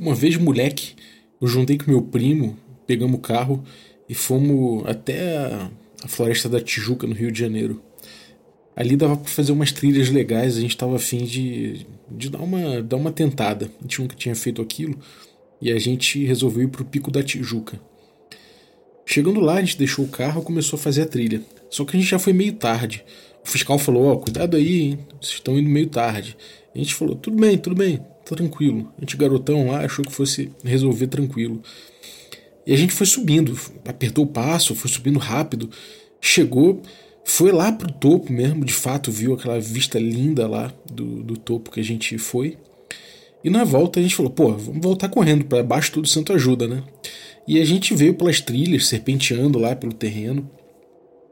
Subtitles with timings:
[0.00, 0.94] Uma vez, moleque,
[1.42, 2.56] eu juntei com meu primo,
[2.86, 3.62] pegamos o carro
[4.08, 5.70] e fomos até a,
[6.08, 7.82] Floresta da Tijuca, no Rio de Janeiro.
[8.74, 12.82] Ali dava para fazer umas trilhas legais, a gente estava afim de, de dar, uma,
[12.82, 13.70] dar uma tentada.
[13.78, 14.98] A gente nunca tinha feito aquilo
[15.60, 17.78] e a gente resolveu ir para o Pico da Tijuca.
[19.04, 21.42] Chegando lá, a gente deixou o carro e começou a fazer a trilha.
[21.68, 23.04] Só que a gente já foi meio tarde.
[23.44, 24.98] O fiscal falou: Ó, oh, cuidado aí, hein?
[25.20, 26.38] vocês estão indo meio tarde.
[26.74, 28.00] A gente falou: tudo bem, tudo bem,
[28.36, 28.92] tranquilo.
[28.96, 31.62] A gente, garotão lá, achou que fosse resolver tranquilo.
[32.66, 35.70] E a gente foi subindo, apertou o passo, foi subindo rápido,
[36.20, 36.82] chegou,
[37.24, 41.70] foi lá pro topo mesmo, de fato viu aquela vista linda lá do, do topo
[41.70, 42.56] que a gente foi.
[43.42, 46.68] E na volta a gente falou, pô, vamos voltar correndo para baixo tudo santo ajuda,
[46.68, 46.82] né?
[47.48, 50.48] E a gente veio pelas trilhas, serpenteando lá pelo terreno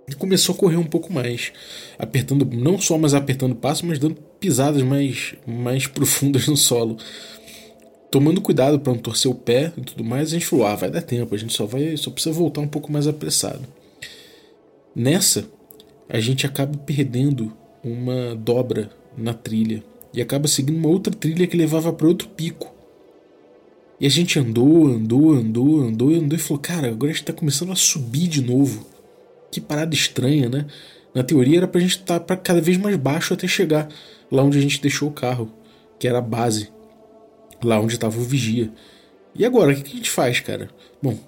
[0.08, 1.52] e começou a correr um pouco mais,
[1.98, 6.96] apertando não só mais apertando passo, mas dando pisadas mais mais profundas no solo.
[8.10, 10.90] Tomando cuidado para não torcer o pé e tudo mais, a gente falou: "Ah, vai
[10.90, 13.66] dar tempo, a gente só vai só precisa voltar um pouco mais apressado".
[14.94, 15.48] Nessa,
[16.08, 17.52] a gente acaba perdendo
[17.84, 22.74] uma dobra na trilha e acaba seguindo uma outra trilha que levava para outro pico.
[24.00, 27.32] E a gente andou, andou, andou, andou, andou e falou: "Cara, agora a gente está
[27.32, 28.86] começando a subir de novo".
[29.50, 30.66] Que parada estranha, né?
[31.14, 33.88] Na teoria era pra gente estar tá cada vez mais baixo até chegar
[34.30, 35.52] lá onde a gente deixou o carro,
[35.98, 36.70] que era a base,
[37.62, 38.70] lá onde estava o vigia.
[39.34, 40.68] E agora, o que a gente faz, cara?
[41.02, 41.18] Bom,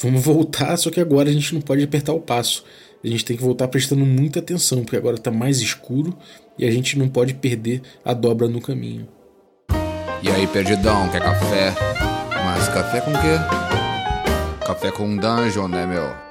[0.00, 2.64] vamos voltar, só que agora a gente não pode apertar o passo.
[3.02, 6.16] A gente tem que voltar prestando muita atenção, porque agora está mais escuro
[6.58, 9.08] e a gente não pode perder a dobra no caminho.
[10.22, 11.74] E aí, perdidão, quer café?
[12.44, 14.66] Mas café com quê?
[14.66, 16.29] Café com dungeon, né, meu?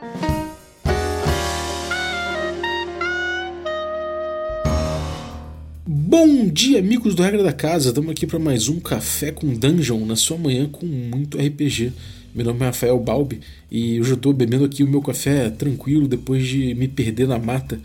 [6.12, 7.90] Bom dia, amigos do Regra da Casa.
[7.90, 11.94] Estamos aqui para mais um Café com Dungeon na sua manhã com muito RPG.
[12.34, 16.08] Meu nome é Rafael Balbi e hoje eu estou bebendo aqui o meu café tranquilo
[16.08, 17.80] depois de me perder na mata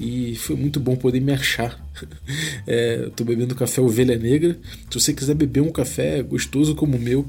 [0.00, 1.80] e foi muito bom poder me achar.
[2.66, 4.58] É, Estou bebendo café Ovelha Negra.
[4.90, 7.24] Se você quiser beber um café gostoso como o meu,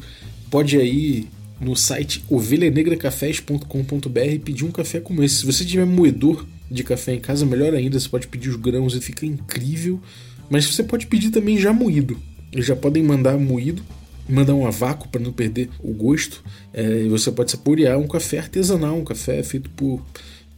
[0.49, 1.27] pode ir
[1.61, 5.35] no site ovelhanegracafés.com.br e pedir um café como esse.
[5.35, 8.95] Se você tiver moedor de café em casa, melhor ainda, você pode pedir os grãos
[8.95, 10.01] e fica incrível.
[10.49, 12.19] Mas você pode pedir também já moído.
[12.51, 13.83] Eles já podem mandar moído,
[14.27, 16.43] mandar um vácuo para não perder o gosto.
[16.73, 20.03] É, você pode saborear um café artesanal, um café feito por,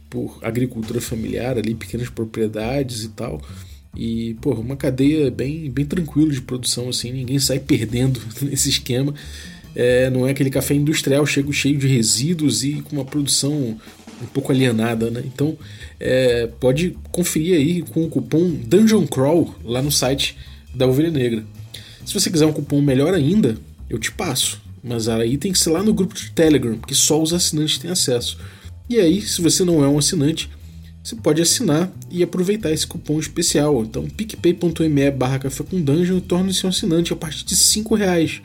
[0.08, 3.42] por agricultura familiar, ali, pequenas propriedades e tal.
[3.94, 9.14] E, pô, uma cadeia bem, bem tranquila de produção, assim, ninguém sai perdendo nesse esquema.
[9.74, 13.78] É, não é aquele café industrial, chega cheio de resíduos e com uma produção
[14.22, 15.22] um pouco alienada, né?
[15.24, 15.56] Então
[15.98, 20.36] é, pode conferir aí com o cupom Dungeon Crawl lá no site
[20.74, 21.44] da Ovelha Negra.
[22.04, 23.56] Se você quiser um cupom melhor ainda,
[23.88, 24.60] eu te passo.
[24.82, 27.90] Mas aí tem que ser lá no grupo de Telegram, que só os assinantes têm
[27.90, 28.38] acesso.
[28.88, 30.50] E aí, se você não é um assinante,
[31.02, 33.82] você pode assinar e aproveitar esse cupom especial.
[33.82, 38.42] Então, picpay.me barra café com dungeon e torne-se um assinante a partir de 5 reais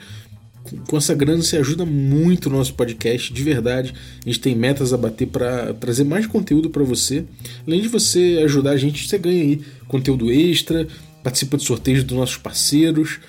[0.87, 3.93] com essa grana você ajuda muito o nosso podcast, de verdade.
[4.25, 7.25] A gente tem metas a bater para trazer mais conteúdo para você.
[7.65, 10.87] Além de você ajudar a gente, você ganha aí conteúdo extra,
[11.23, 13.19] participa de sorteios dos nossos parceiros,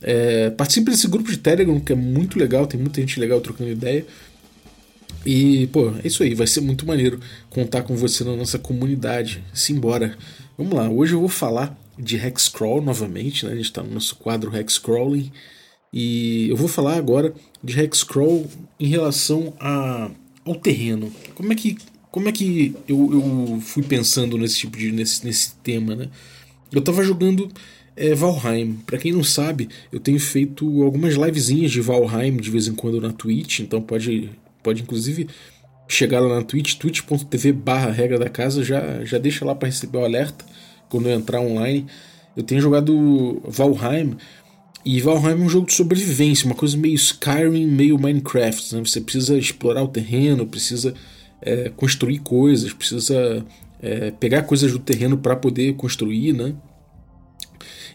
[0.00, 3.70] é, participa desse grupo de Telegram que é muito legal, tem muita gente legal trocando
[3.70, 4.04] ideia.
[5.24, 9.42] E, pô, é isso aí, vai ser muito maneiro contar com você na nossa comunidade.
[9.54, 10.16] Simbora.
[10.58, 13.52] Vamos lá, hoje eu vou falar de Hexcrawl novamente, né?
[13.52, 15.30] A gente está no nosso quadro Hexcrawling.
[15.92, 18.46] E eu vou falar agora de Hexcrawl
[18.80, 20.10] em relação a,
[20.44, 21.12] ao terreno.
[21.34, 21.76] Como é que,
[22.10, 26.08] como é que eu, eu fui pensando nesse tipo de nesse, nesse tema, né?
[26.72, 27.50] Eu estava jogando
[27.94, 28.78] é, Valheim.
[28.86, 33.00] Para quem não sabe, eu tenho feito algumas livezinhas de Valheim de vez em quando
[33.00, 34.30] na Twitch, então pode,
[34.62, 35.28] pode inclusive
[35.86, 39.98] chegar lá na Twitch, twitch.tv barra regra da casa, já, já deixa lá para receber
[39.98, 40.44] o alerta
[40.88, 41.86] quando eu entrar online.
[42.34, 44.16] Eu tenho jogado Valheim
[44.84, 48.74] e Valheim é um jogo de sobrevivência, uma coisa meio Skyrim, meio Minecraft.
[48.74, 48.80] Né?
[48.84, 50.94] Você precisa explorar o terreno, precisa
[51.40, 53.44] é, construir coisas, precisa
[53.80, 56.54] é, pegar coisas do terreno para poder construir, né?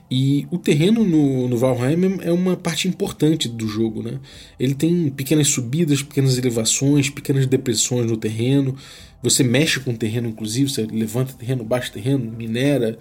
[0.09, 4.19] E o terreno no, no Valheim é uma parte importante do jogo, né?
[4.57, 8.75] Ele tem pequenas subidas, pequenas elevações, pequenas depressões no terreno.
[9.21, 12.97] Você mexe com o terreno, inclusive, você levanta terreno, baixa terreno, minera.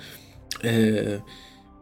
[0.64, 1.20] É...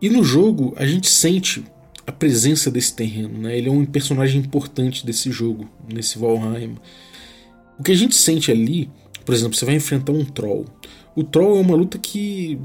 [0.03, 1.65] E no jogo a gente sente
[2.07, 3.39] a presença desse terreno.
[3.39, 3.57] Né?
[3.57, 6.77] Ele é um personagem importante desse jogo, nesse Valheim.
[7.79, 8.91] O que a gente sente ali,
[9.25, 10.67] por exemplo, você vai enfrentar um troll.
[11.17, 12.59] O troll é uma luta que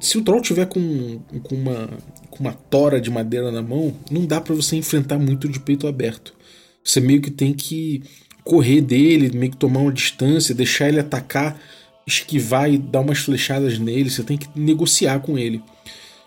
[0.00, 1.90] se o troll tiver com, com, uma,
[2.30, 5.86] com uma tora de madeira na mão, não dá para você enfrentar muito de peito
[5.86, 6.34] aberto.
[6.82, 8.02] Você meio que tem que
[8.42, 11.60] correr dele, meio que tomar uma distância, deixar ele atacar,
[12.06, 14.10] esquivar e dar umas flechadas nele.
[14.10, 15.62] Você tem que negociar com ele.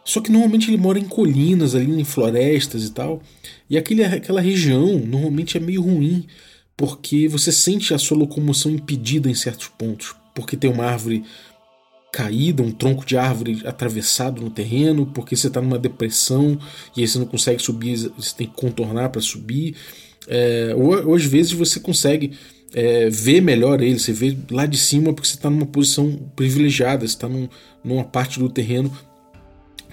[0.06, 3.24] Só que normalmente ele mora em colinas, ali em florestas e tal.
[3.68, 6.28] E aquele, aquela região normalmente é meio ruim,
[6.78, 10.16] porque você sente a sua locomoção impedida em certos pontos.
[10.36, 11.24] Porque tem uma árvore
[12.14, 16.58] caída, um tronco de árvore atravessado no terreno, porque você está numa depressão
[16.96, 19.76] e aí você não consegue subir, você tem que contornar para subir.
[20.28, 22.32] É, ou, ou, às vezes você consegue
[22.74, 27.08] é, ver melhor ele, você vê lá de cima porque você está numa posição privilegiada,
[27.08, 27.50] você está num,
[27.84, 28.92] numa parte do terreno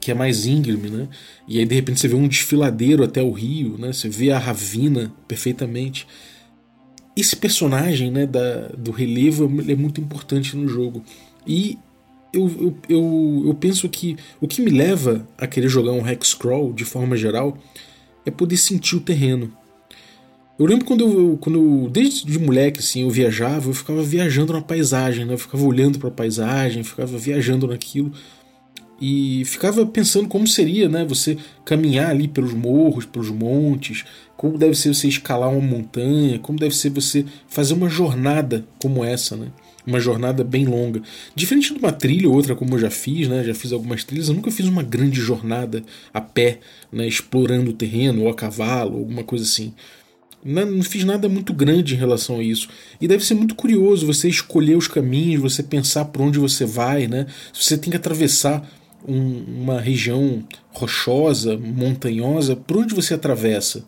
[0.03, 1.09] que é mais íngreme, né?
[1.47, 3.93] E aí de repente você vê um desfiladeiro até o rio, né?
[3.93, 6.09] Você vê a ravina perfeitamente.
[7.17, 11.05] Esse personagem, né, da, do relevo é muito importante no jogo.
[11.47, 11.79] E
[12.33, 16.73] eu, eu, eu, eu, penso que o que me leva a querer jogar um Hexcrawl
[16.73, 17.57] de forma geral
[18.27, 19.53] é poder sentir o terreno.
[20.59, 24.53] Eu lembro quando eu, quando eu, desde de moleque assim, eu viajava, eu ficava viajando
[24.53, 25.35] na paisagem, né?
[25.35, 28.13] Eu ficava olhando para a paisagem, ficava viajando naquilo
[29.05, 34.05] e ficava pensando como seria, né, você caminhar ali pelos morros, pelos montes,
[34.37, 39.05] como deve ser você escalar uma montanha, como deve ser você fazer uma jornada como
[39.05, 39.49] essa, né?
[39.85, 41.03] uma jornada bem longa.
[41.35, 43.43] Diferente de uma trilha ou outra, como eu já fiz, né?
[43.43, 45.83] Já fiz algumas trilhas, eu nunca fiz uma grande jornada
[46.15, 46.61] a pé,
[46.93, 47.09] né?
[47.09, 49.75] Explorando o terreno, ou a cavalo, alguma coisa assim.
[50.45, 52.69] Não, não fiz nada muito grande em relação a isso.
[53.01, 57.09] E deve ser muito curioso você escolher os caminhos, você pensar por onde você vai,
[57.09, 57.27] né?
[57.53, 58.65] Você tem que atravessar
[59.07, 63.85] um, uma região rochosa, montanhosa, por onde você atravessa?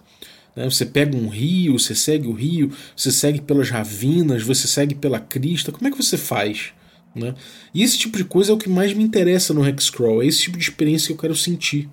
[0.54, 0.64] Né?
[0.64, 5.18] Você pega um rio, você segue o rio, você segue pelas ravinas, você segue pela
[5.18, 5.72] crista.
[5.72, 6.72] Como é que você faz?
[7.14, 7.34] Né?
[7.72, 10.42] E esse tipo de coisa é o que mais me interessa no Hexcrawl, é esse
[10.42, 11.88] tipo de experiência que eu quero sentir.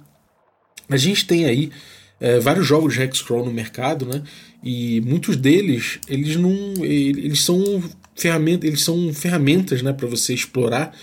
[0.89, 1.71] A gente tem aí
[2.19, 4.23] é, vários jogos de Hexcrawl no mercado, né?
[4.63, 7.81] E muitos deles, eles não, eles são
[8.15, 10.95] ferramentas, eles são ferramentas, né, para você explorar.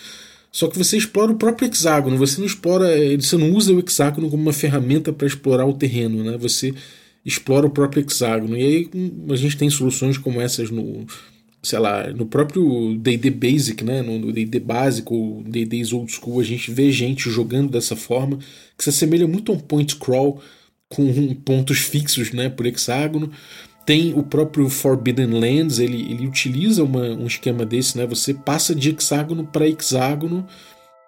[0.51, 2.89] Só que você explora o próprio hexágono, você não explora,
[3.21, 6.37] você não usa o hexágono como uma ferramenta para explorar o terreno, né?
[6.39, 6.75] Você
[7.25, 8.57] explora o próprio hexágono.
[8.57, 8.91] E aí
[9.31, 11.07] a gente tem soluções como essas no,
[11.63, 16.45] sei lá, no próprio D&D Basic, né, no D&D básico ou D&D Old School, a
[16.45, 18.39] gente vê gente jogando dessa forma,
[18.77, 20.41] que se assemelha muito a um point crawl
[20.89, 23.31] com pontos fixos, né, por hexágono.
[23.89, 28.07] Tem o próprio Forbidden Lands, ele, ele utiliza uma, um esquema desse, né?
[28.07, 30.47] Você passa de hexágono para hexágono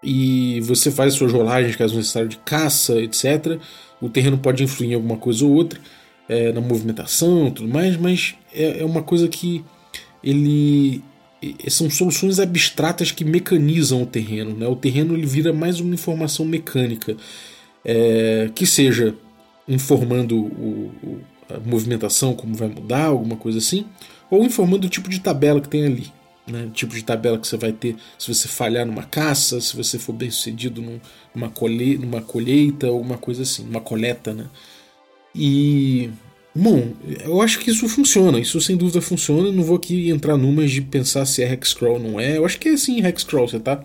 [0.02, 3.60] e você faz suas rolagens, caso necessário, de caça, etc.
[4.00, 5.78] O terreno pode influir em alguma coisa ou outra
[6.26, 9.62] é, na movimentação e tudo mais, mas é, é uma coisa que
[10.24, 11.04] ele
[11.68, 14.56] são soluções abstratas que mecanizam o terreno.
[14.56, 14.66] Né?
[14.66, 17.14] O terreno ele vira mais uma informação mecânica,
[17.84, 19.14] é, que seja
[19.68, 21.20] informando o, o,
[21.58, 23.86] movimentação, como vai mudar, alguma coisa assim,
[24.30, 26.12] ou informando o tipo de tabela que tem ali.
[26.46, 26.68] Né?
[26.72, 30.12] Tipo de tabela que você vai ter se você falhar numa caça, se você for
[30.12, 30.82] bem sucedido
[31.34, 34.32] numa, colhe numa colheita, ou uma coisa assim, uma coleta.
[34.32, 34.46] Né?
[35.34, 36.10] E.
[36.52, 36.92] Bom,
[37.24, 39.52] eu acho que isso funciona, isso sem dúvida funciona.
[39.52, 42.36] Não vou aqui entrar numas de pensar se é Hexcrawl ou não é.
[42.36, 43.80] Eu acho que é sim Hexcrawl, você está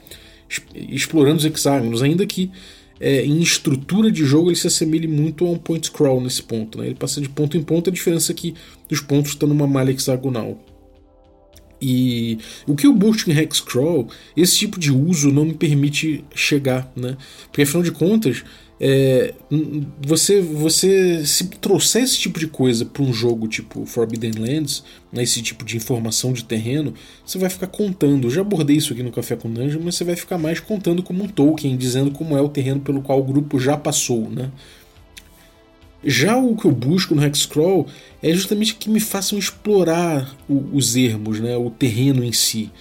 [0.73, 2.51] explorando os hexágonos, ainda que
[3.00, 6.77] é, em estrutura de jogo ele se assemelhe muito a um point scroll nesse ponto.
[6.77, 6.88] Né?
[6.88, 8.54] Ele passa de ponto em ponto, a diferença é que
[8.90, 10.57] os pontos estão numa malha hexagonal.
[11.81, 17.17] E o que busco em Hexcrawl, esse tipo de uso não me permite chegar, né?
[17.51, 18.44] Porque afinal de contas,
[18.79, 19.33] é,
[20.05, 25.23] você, você se trouxer esse tipo de coisa para um jogo tipo Forbidden Lands, né,
[25.23, 26.94] esse tipo de informação de terreno,
[27.25, 28.27] você vai ficar contando.
[28.27, 31.01] Eu já abordei isso aqui no Café com Dungeon, mas você vai ficar mais contando
[31.01, 34.51] como um Tolkien, dizendo como é o terreno pelo qual o grupo já passou, né?
[36.06, 37.88] Já o que eu busco no Hexcrawl
[38.21, 42.71] é justamente que me façam explorar o, os ermos, né, o terreno em si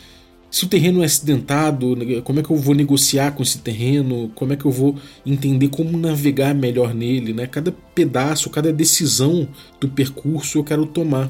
[0.55, 4.53] se o terreno é acidentado, como é que eu vou negociar com esse terreno, como
[4.53, 4.95] é que eu vou
[5.27, 7.45] entender como navegar melhor nele, né?
[7.49, 9.49] Cada pedaço, cada decisão
[9.81, 11.29] do percurso eu quero tomar.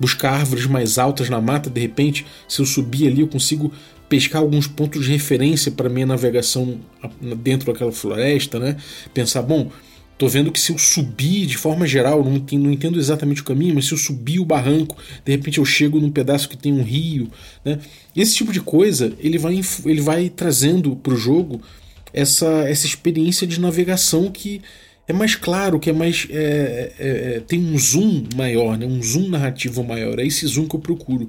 [0.00, 3.70] Buscar árvores mais altas na mata, de repente, se eu subir ali, eu consigo
[4.08, 6.80] pescar alguns pontos de referência para minha navegação
[7.42, 8.78] dentro daquela floresta, né?
[9.12, 9.70] Pensar, bom,
[10.16, 13.44] Tô vendo que se eu subir de forma geral, não entendo, não entendo, exatamente o
[13.44, 16.72] caminho, mas se eu subir o barranco, de repente eu chego num pedaço que tem
[16.72, 17.28] um rio,
[17.64, 17.80] né?
[18.14, 21.60] Esse tipo de coisa ele vai, ele vai trazendo para o jogo
[22.12, 24.62] essa, essa experiência de navegação que
[25.06, 28.86] é mais claro, que é mais é, é, é, tem um zoom maior, né?
[28.86, 30.18] um zoom narrativo maior.
[30.18, 31.28] É esse zoom que eu procuro.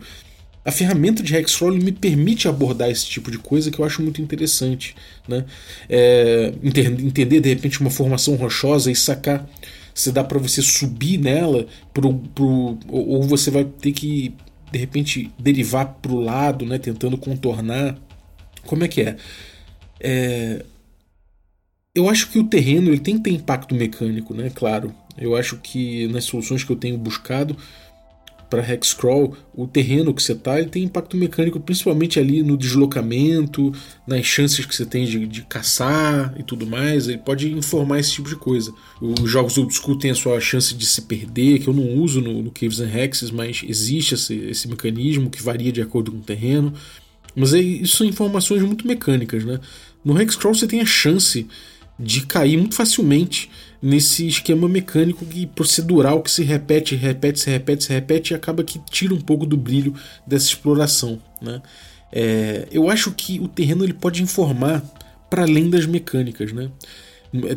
[0.66, 4.20] A ferramenta de Hexcrawl me permite abordar esse tipo de coisa que eu acho muito
[4.20, 4.96] interessante.
[5.28, 5.46] Né?
[5.88, 9.48] É, entender de repente uma formação rochosa e sacar
[9.94, 14.34] se dá para você subir nela pro, pro, ou você vai ter que
[14.72, 17.96] de repente derivar para o lado, né, tentando contornar.
[18.66, 19.16] Como é que é?
[20.00, 20.66] é?
[21.94, 24.52] Eu acho que o terreno ele tem que ter impacto mecânico, né?
[24.54, 24.94] Claro.
[25.18, 27.56] Eu acho que nas soluções que eu tenho buscado
[28.50, 33.74] para Hexcrawl, o terreno que você está ele tem impacto mecânico, principalmente ali no deslocamento,
[34.08, 37.08] nas chances que você tem de, de caçar e tudo mais.
[37.08, 38.74] Ele pode informar esse tipo de coisa.
[39.02, 42.22] Os jogos old school têm a sua chance de se perder, que eu não uso
[42.22, 46.18] no, no Caves and Hexes, mas existe esse, esse mecanismo que varia de acordo com
[46.18, 46.74] o terreno.
[47.36, 49.60] Mas é, isso são informações muito mecânicas, né?
[50.04, 51.48] No Hexcrawl você tem a chance
[52.00, 53.50] de cair muito facilmente
[53.82, 58.64] nesse esquema mecânico e procedural que se repete, repete, se repete, se repete e acaba
[58.64, 59.94] que tira um pouco do brilho
[60.26, 61.22] dessa exploração.
[61.42, 61.62] Né?
[62.12, 64.84] É, eu acho que o terreno ele pode informar
[65.30, 66.52] para além das mecânicas.
[66.54, 66.70] Né?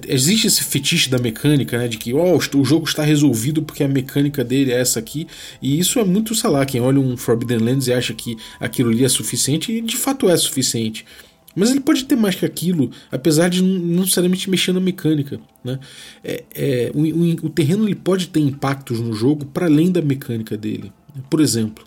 [0.09, 3.89] Existe esse fetiche da mecânica, né, de que oh, o jogo está resolvido porque a
[3.89, 5.27] mecânica dele é essa aqui,
[5.63, 8.91] e isso é muito, sei lá, quem olha um Forbidden Lands e acha que aquilo
[8.91, 11.05] ali é suficiente, e de fato é suficiente.
[11.59, 15.41] Mas ele pode ter mais que aquilo, apesar de não necessariamente mexer na mecânica.
[15.65, 15.79] Né?
[16.23, 20.01] É, é, o, o, o, terreno ele pode ter impactos no jogo para além da
[20.01, 20.93] mecânica dele.
[21.29, 21.85] Por exemplo,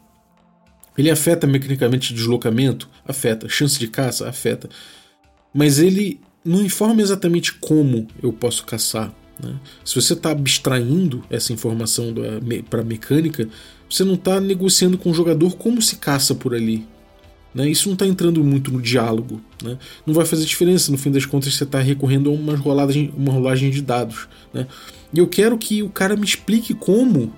[0.97, 2.89] ele afeta mecanicamente deslocamento?
[3.07, 3.47] Afeta.
[3.47, 4.27] Chance de caça?
[4.27, 4.69] Afeta.
[5.53, 9.13] Mas ele não informa exatamente como eu posso caçar.
[9.41, 9.55] Né?
[9.85, 12.13] Se você está abstraindo essa informação
[12.69, 13.47] para a mecânica,
[13.89, 16.85] você não está negociando com o jogador como se caça por ali.
[17.53, 17.69] Né?
[17.69, 19.41] Isso não está entrando muito no diálogo.
[19.63, 19.77] Né?
[20.05, 23.31] Não vai fazer diferença, no fim das contas, você está recorrendo a uma rolagem, uma
[23.31, 24.27] rolagem de dados.
[24.53, 24.67] Né?
[25.13, 27.33] E eu quero que o cara me explique como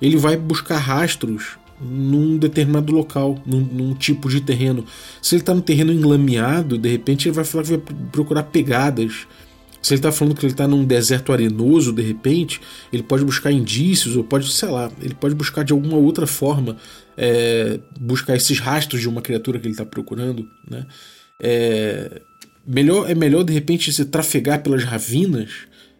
[0.00, 4.84] ele vai buscar rastros num determinado local, num, num tipo de terreno.
[5.20, 9.26] Se ele está no terreno enlameado, de repente ele vai falar que vai procurar pegadas
[9.86, 12.60] se ele está falando que ele está num deserto arenoso, de repente,
[12.92, 16.76] ele pode buscar indícios, ou pode, sei lá, ele pode buscar de alguma outra forma,
[17.16, 20.50] é, buscar esses rastros de uma criatura que ele está procurando.
[20.68, 20.84] Né?
[21.40, 22.20] É,
[22.66, 25.52] melhor, é melhor, de repente, você trafegar pelas ravinas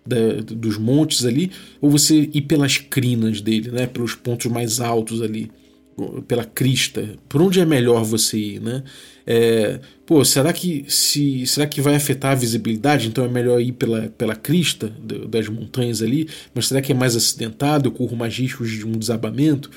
[0.05, 3.87] da, dos montes ali, ou você ir pelas crinas dele, né?
[3.87, 5.49] pelos pontos mais altos ali
[6.29, 7.17] pela crista.
[7.29, 8.83] Por onde é melhor você ir, né?
[9.27, 13.09] É, pô, será que se será que vai afetar a visibilidade?
[13.09, 14.93] Então é melhor ir pela, pela crista
[15.29, 16.29] das montanhas ali.
[16.55, 17.89] Mas será que é mais acidentado?
[17.89, 19.71] Eu corro mais riscos de um desabamento?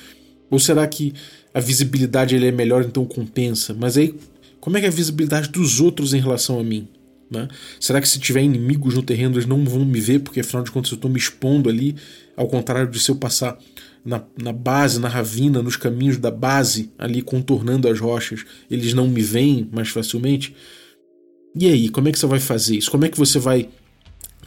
[0.49, 1.13] Ou será que
[1.53, 3.73] a visibilidade ele é melhor, então compensa?
[3.73, 4.13] Mas aí,
[4.59, 6.87] como é que é a visibilidade dos outros em relação a mim?
[7.29, 7.47] Né?
[7.79, 10.71] Será que se tiver inimigos no terreno eles não vão me ver porque afinal de
[10.71, 11.95] contas eu estou me expondo ali,
[12.35, 13.57] ao contrário de se eu passar
[14.05, 19.07] na, na base, na ravina, nos caminhos da base, ali contornando as rochas, eles não
[19.07, 20.55] me veem mais facilmente.
[21.55, 22.91] E aí, como é que você vai fazer isso?
[22.91, 23.69] Como é que você vai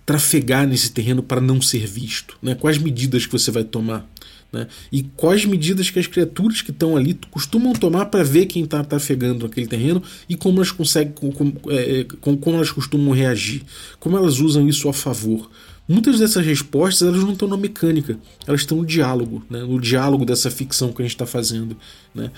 [0.05, 2.37] trafegar nesse terreno para não ser visto?
[2.43, 2.55] Né?
[2.55, 4.09] Quais medidas que você vai tomar?
[4.53, 4.67] Né?
[4.91, 8.85] E quais medidas que as criaturas que estão ali costumam tomar para ver quem está
[8.85, 13.63] trafegando naquele terreno e como elas conseguem, como, é, como, como elas costumam reagir,
[13.99, 15.51] como elas usam isso a favor.
[15.89, 19.61] Muitas dessas respostas elas não estão na mecânica, elas estão no diálogo, né?
[19.61, 21.77] no diálogo dessa ficção que a gente está fazendo.
[22.15, 22.31] Né?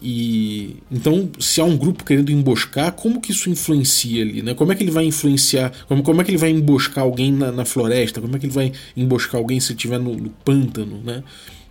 [0.00, 4.42] E então, se há um grupo querendo emboscar, como que isso influencia ali?
[4.42, 4.52] Né?
[4.52, 5.72] Como é que ele vai influenciar?
[5.86, 8.20] Como, como é que ele vai emboscar alguém na, na floresta?
[8.20, 11.00] Como é que ele vai emboscar alguém se estiver no, no pântano?
[11.04, 11.22] Né?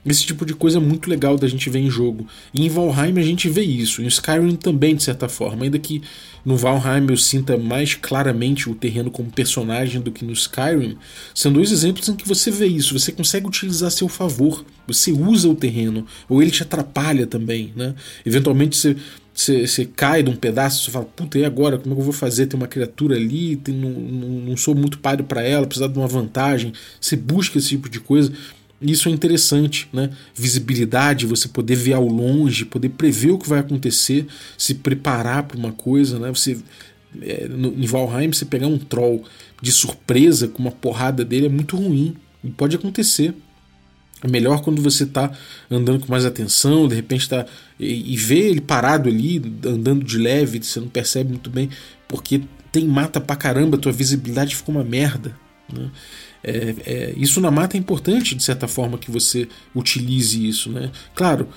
[0.03, 2.25] Esse tipo de coisa é muito legal da gente ver em jogo.
[2.53, 5.63] E em Valheim a gente vê isso, em Skyrim também, de certa forma.
[5.63, 6.01] Ainda que
[6.43, 10.97] no Valheim eu sinta mais claramente o terreno como personagem do que no Skyrim,
[11.35, 12.97] são dois exemplos em que você vê isso.
[12.97, 14.65] Você consegue utilizar a seu favor.
[14.87, 17.71] Você usa o terreno, ou ele te atrapalha também.
[17.75, 17.93] Né?
[18.25, 18.97] Eventualmente você,
[19.33, 21.77] você, você cai de um pedaço e fala: Puta, e agora?
[21.77, 22.47] Como é que eu vou fazer?
[22.47, 25.97] Tem uma criatura ali, tem, não, não, não sou muito páreo para ela, precisa de
[25.97, 26.73] uma vantagem.
[26.99, 28.31] Você busca esse tipo de coisa.
[28.81, 30.09] Isso é interessante, né?
[30.33, 34.25] Visibilidade, você poder ver ao longe, poder prever o que vai acontecer,
[34.57, 36.29] se preparar para uma coisa, né?
[36.29, 36.57] Você
[37.21, 39.23] é, no, em Valheim, você pegar um troll
[39.61, 43.33] de surpresa com uma porrada dele é muito ruim e pode acontecer.
[44.23, 45.31] É melhor quando você está
[45.69, 47.45] andando com mais atenção, de repente tá
[47.79, 51.69] e, e vê ele parado ali, andando de leve, você não percebe muito bem,
[52.07, 55.35] porque tem mata pra caramba, tua visibilidade fica uma merda.
[55.71, 55.89] Né?
[56.43, 60.71] É, é, isso na mata é importante, de certa forma, que você utilize isso.
[60.71, 60.91] Né?
[61.13, 61.47] Claro,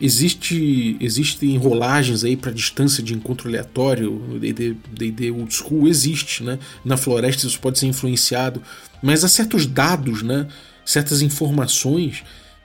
[0.00, 6.42] existe existem enrolagens aí para distância de encontro aleatório no D&D Old School, existe.
[6.42, 6.58] Né?
[6.84, 8.62] Na floresta isso pode ser influenciado,
[9.02, 10.46] mas há certos dados, né?
[10.84, 12.22] certas informações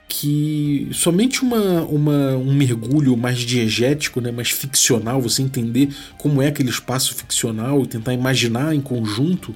[0.07, 6.47] que somente uma, uma, um mergulho mais diegético, né, mais ficcional, você entender como é
[6.47, 9.55] aquele espaço ficcional e tentar imaginar em conjunto,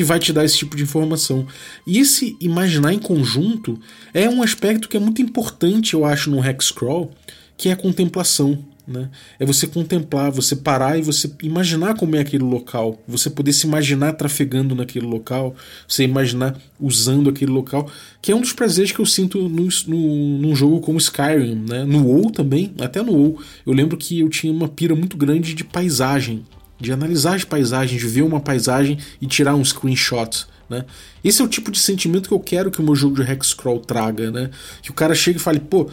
[0.00, 1.46] que vai te dar esse tipo de informação.
[1.86, 3.78] E esse imaginar em conjunto
[4.14, 7.12] é um aspecto que é muito importante, eu acho, no Hexcrawl,
[7.54, 8.64] que é a contemplação.
[8.88, 9.10] Né?
[9.38, 13.66] É você contemplar, você parar e você imaginar como é aquele local, você poder se
[13.66, 15.54] imaginar trafegando naquele local,
[15.86, 17.90] você imaginar usando aquele local,
[18.22, 21.84] que é um dos prazeres que eu sinto no, no, num jogo como Skyrim, né?
[21.84, 23.38] no WoW também, até no WoW.
[23.66, 26.42] Eu lembro que eu tinha uma pira muito grande de paisagem,
[26.80, 30.46] de analisar as paisagens, de ver uma paisagem e tirar um screenshot.
[30.68, 30.84] Né?
[31.22, 33.80] Esse é o tipo de sentimento que eu quero que o meu jogo de Hexcrawl
[33.80, 34.50] traga, né?
[34.82, 35.90] Que o cara chegue e fale, pô,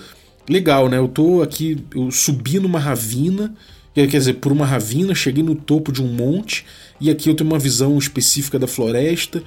[0.47, 0.97] legal, né?
[0.97, 3.53] Eu tô aqui, eu subi numa ravina,
[3.93, 6.63] quer dizer, por uma ravina, cheguei no topo de um monte,
[7.01, 9.41] e aqui eu tenho uma visão específica da floresta.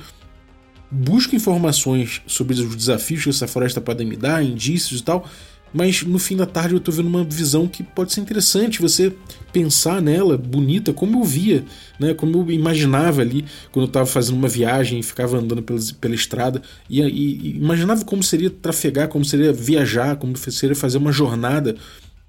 [0.90, 5.24] Busco informações sobre os desafios que essa floresta pode me dar, indícios e tal,
[5.72, 9.12] mas no fim da tarde eu tô vendo uma visão que pode ser interessante você
[9.52, 11.64] pensar nela, bonita, como eu via,
[11.98, 12.14] né?
[12.14, 16.14] como eu imaginava ali quando eu estava fazendo uma viagem e ficava andando pela, pela
[16.14, 21.12] estrada, e, e, e, imaginava como seria trafegar, como seria viajar, como seria fazer uma
[21.12, 21.76] jornada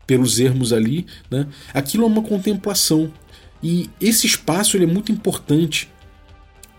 [0.05, 1.05] pelos ermos ali.
[1.29, 1.47] Né?
[1.73, 3.11] Aquilo é uma contemplação.
[3.63, 5.89] E esse espaço ele é muito importante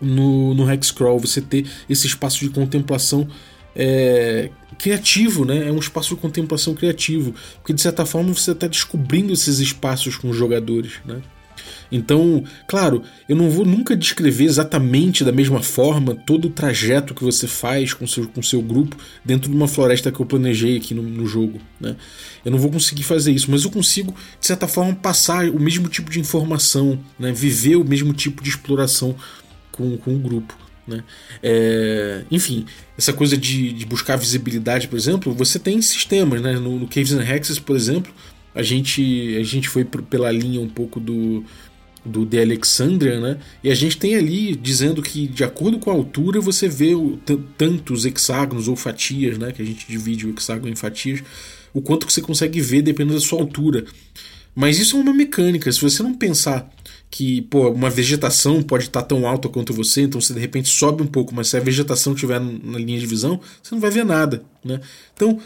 [0.01, 3.27] no, no Hexcrawl, você ter esse espaço de contemplação
[3.75, 5.67] é, criativo, né?
[5.67, 10.15] É um espaço de contemplação criativo, porque de certa forma você está descobrindo esses espaços
[10.15, 11.21] com os jogadores, né?
[11.91, 17.23] Então, claro, eu não vou nunca descrever exatamente da mesma forma todo o trajeto que
[17.23, 20.95] você faz com seu, com seu grupo dentro de uma floresta que eu planejei aqui
[20.95, 21.59] no, no jogo.
[21.79, 21.95] Né?
[22.43, 25.87] Eu não vou conseguir fazer isso, mas eu consigo, de certa forma, passar o mesmo
[25.87, 27.31] tipo de informação, né?
[27.31, 29.15] viver o mesmo tipo de exploração
[29.71, 30.62] com, com o grupo.
[30.87, 31.03] Né?
[31.41, 32.65] É, enfim,
[32.97, 36.41] essa coisa de, de, buscar visibilidade, por exemplo, você tem sistemas.
[36.41, 36.53] Né?
[36.53, 38.13] No, no Caves and Hexes, por exemplo,
[38.53, 41.43] a gente, a gente foi pela linha um pouco do,
[42.05, 43.37] do The Alexandria, né?
[43.63, 47.17] E a gente tem ali dizendo que, de acordo com a altura, você vê o,
[47.57, 49.51] tantos hexágonos ou fatias, né?
[49.51, 51.23] Que a gente divide o hexágono em fatias,
[51.73, 53.85] o quanto que você consegue ver dependendo da sua altura.
[54.53, 55.71] Mas isso é uma mecânica.
[55.71, 56.69] Se você não pensar
[57.13, 61.03] que pô, uma vegetação pode estar tão alta quanto você, então você de repente sobe
[61.03, 64.03] um pouco, mas se a vegetação estiver na linha de visão, você não vai ver
[64.03, 64.43] nada.
[64.65, 64.81] Né?
[65.13, 65.39] Então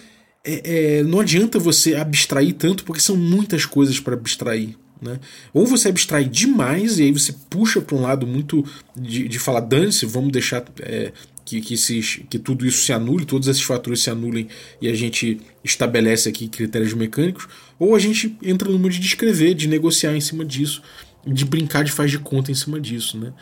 [0.45, 4.77] é, é, não adianta você abstrair tanto, porque são muitas coisas para abstrair.
[5.01, 5.19] Né?
[5.53, 8.63] Ou você abstrai demais e aí você puxa para um lado muito
[8.95, 11.12] de, de falar, dane-se, vamos deixar é,
[11.43, 14.47] que, que, esses, que tudo isso se anule, todos esses fatores se anulem
[14.82, 17.45] e a gente estabelece aqui critérios mecânicos,
[17.77, 20.82] ou a gente entra no mundo de descrever, de negociar em cima disso
[21.27, 23.33] de brincar de faz de conta em cima disso, né?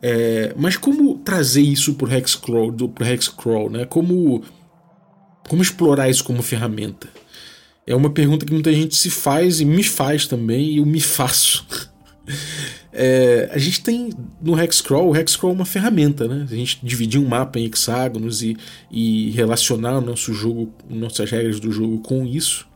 [0.00, 3.84] É, mas como trazer isso pro Hexcrawl, do, pro Hexcrawl, né?
[3.84, 4.42] Como,
[5.48, 7.08] como explorar isso como ferramenta?
[7.86, 11.00] É uma pergunta que muita gente se faz e me faz também, e eu me
[11.00, 11.66] faço.
[12.94, 16.46] É, a gente tem no Hexcrawl, o Hexcrawl é uma ferramenta, né?
[16.48, 18.54] A gente dividir um mapa em hexágonos e,
[18.90, 22.68] e relacionar o nosso jogo, nossas regras do jogo com isso.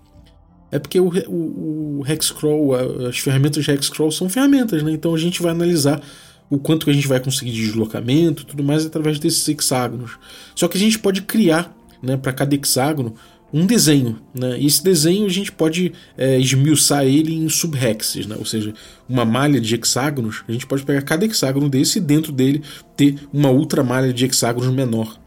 [0.77, 2.75] É porque o, o, o Hexcrawl,
[3.09, 4.93] as ferramentas de Hexcrawl são ferramentas, né?
[4.93, 6.03] Então a gente vai analisar
[6.51, 10.19] o quanto que a gente vai conseguir de deslocamento tudo mais através desses hexágonos.
[10.55, 13.15] Só que a gente pode criar, né, para cada hexágono,
[13.53, 14.59] um desenho, né?
[14.59, 18.37] E esse desenho a gente pode é, esmiuçar ele em subhexes, né?
[18.39, 18.75] Ou seja,
[19.09, 22.63] uma malha de hexágonos, a gente pode pegar cada hexágono desse e dentro dele
[22.95, 25.19] ter uma outra malha de hexágonos menor.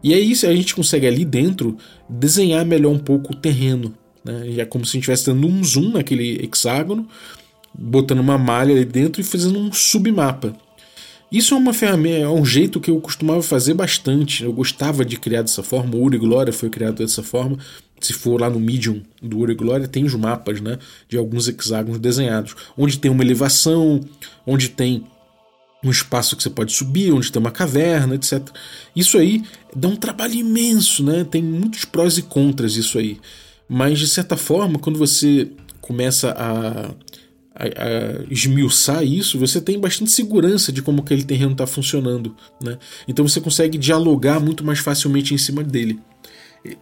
[0.00, 1.76] E aí a gente consegue ali dentro
[2.08, 3.92] desenhar melhor um pouco o terreno,
[4.26, 4.60] né?
[4.60, 7.08] É como se a gente estivesse dando um zoom naquele hexágono,
[7.72, 10.54] botando uma malha ali dentro e fazendo um submapa.
[11.30, 14.44] Isso é uma ferramenta, é um jeito que eu costumava fazer bastante.
[14.44, 15.96] Eu gostava de criar dessa forma.
[15.96, 17.58] O Uri Glória foi criado dessa forma.
[18.00, 21.98] Se for lá no Medium do Uri Glória, tem os mapas né, de alguns hexágonos
[21.98, 24.00] desenhados, onde tem uma elevação,
[24.46, 25.04] onde tem
[25.82, 28.40] um espaço que você pode subir, onde tem uma caverna, etc.
[28.94, 29.42] Isso aí
[29.74, 31.24] dá um trabalho imenso, né?
[31.24, 33.18] Tem muitos prós e contras isso aí.
[33.68, 35.50] Mas, de certa forma, quando você
[35.80, 36.90] começa a,
[37.54, 42.34] a, a esmiuçar isso, você tem bastante segurança de como aquele terreno está funcionando.
[42.60, 42.76] Né?
[43.06, 46.00] Então você consegue dialogar muito mais facilmente em cima dele.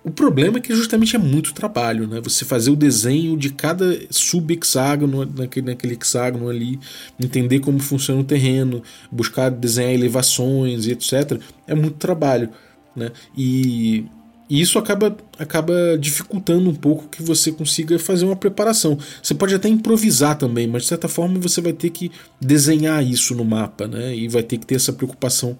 [0.02, 2.18] O problema é que justamente é muito trabalho, né?
[2.22, 6.80] Você fazer o desenho de cada sub-hexágono naquele, naquele hexágono ali,
[7.20, 11.38] entender como funciona o terreno, buscar desenhar elevações e etc.
[11.66, 12.48] É muito trabalho,
[12.96, 13.10] né?
[13.36, 14.06] E
[14.48, 18.98] e isso acaba, acaba dificultando um pouco que você consiga fazer uma preparação.
[19.22, 23.34] Você pode até improvisar também, mas de certa forma você vai ter que desenhar isso
[23.34, 24.14] no mapa, né?
[24.14, 25.56] E vai ter que ter essa preocupação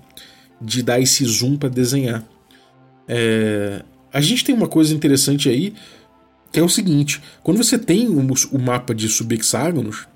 [0.61, 2.25] de dar esse zoom para desenhar.
[3.09, 3.83] É...
[4.13, 5.75] a gente tem uma coisa interessante aí,
[6.53, 10.07] que é o seguinte: quando você tem o, mapa de subhexágonos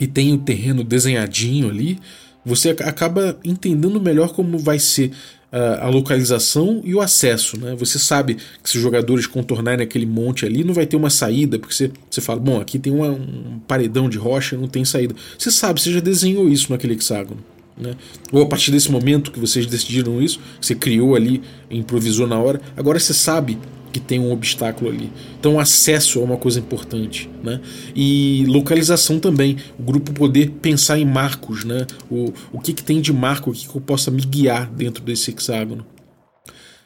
[0.00, 2.00] e tem o terreno desenhadinho ali,
[2.44, 5.12] você acaba entendendo melhor como vai ser
[5.52, 7.58] a localização e o acesso.
[7.58, 7.74] Né?
[7.78, 11.58] Você sabe que se os jogadores contornarem aquele monte ali, não vai ter uma saída,
[11.58, 15.14] porque você, você fala, bom, aqui tem uma, um paredão de rocha, não tem saída.
[15.38, 17.42] Você sabe, você já desenhou isso naquele hexágono.
[17.76, 17.94] Né?
[18.32, 22.60] Ou a partir desse momento que vocês decidiram isso, você criou ali, improvisou na hora,
[22.76, 23.58] agora você sabe
[23.96, 25.10] que tem um obstáculo ali.
[25.40, 27.60] Então, acesso é uma coisa importante, né?
[27.94, 29.56] E localização também.
[29.78, 31.86] O grupo poder pensar em marcos, né?
[32.10, 35.02] O, o que, que tem de marco, o que, que eu possa me guiar dentro
[35.02, 35.86] desse hexágono.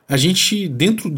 [0.08, 1.10] A gente, dentro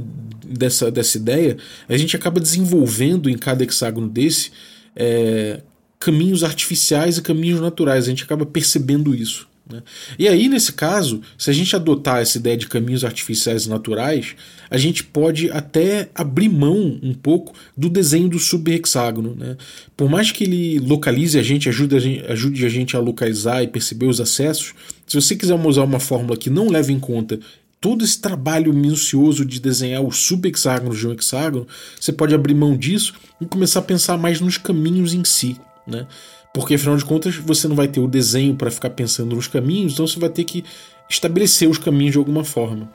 [0.46, 4.50] dessa, dessa ideia, a gente acaba desenvolvendo em cada hexágono desse
[4.96, 5.60] é,
[6.00, 8.04] caminhos artificiais e caminhos naturais.
[8.04, 9.46] A gente acaba percebendo isso.
[9.70, 9.82] Né?
[10.18, 14.34] E aí, nesse caso, se a gente adotar essa ideia de caminhos artificiais naturais,
[14.70, 19.34] a gente pode até abrir mão um pouco do desenho do subhexágono.
[19.34, 19.56] Né?
[19.96, 23.62] Por mais que ele localize a gente, ajude a gente, ajude a gente a localizar
[23.62, 24.74] e perceber os acessos,
[25.06, 27.38] se você quiser usar uma fórmula que não leve em conta
[27.80, 31.66] todo esse trabalho minucioso de desenhar os subhexágonos de um hexágono,
[32.00, 35.56] você pode abrir mão disso e começar a pensar mais nos caminhos em si.
[35.86, 36.06] Né?
[36.52, 39.92] Porque afinal de contas você não vai ter o desenho para ficar pensando nos caminhos,
[39.92, 40.64] então você vai ter que
[41.08, 42.90] estabelecer os caminhos de alguma forma.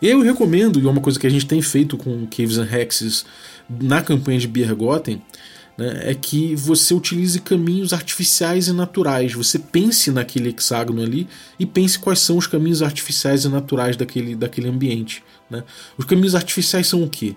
[0.00, 3.24] Eu recomendo, e é uma coisa que a gente tem feito com Caves and Hexes
[3.68, 5.22] na campanha de Biergoten,
[5.76, 9.32] né, é que você utilize caminhos artificiais e naturais.
[9.32, 14.36] Você pense naquele hexágono ali e pense quais são os caminhos artificiais e naturais daquele,
[14.36, 15.22] daquele ambiente.
[15.50, 15.64] Né?
[15.96, 17.34] Os caminhos artificiais são o quê?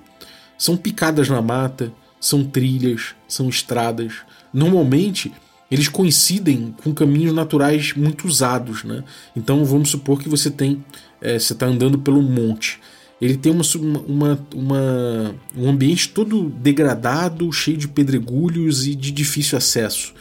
[0.57, 4.13] São picadas na mata, são trilhas, são estradas.
[4.57, 5.31] Normalmente
[5.69, 9.03] eles coincidem com caminhos naturais muito usados, né?
[9.35, 10.83] Então vamos supor que você tem,
[11.21, 12.79] é, você está andando pelo monte,
[13.21, 13.63] ele tem uma,
[14.07, 20.11] uma, uma, um ambiente todo degradado, cheio de pedregulhos e de difícil acesso.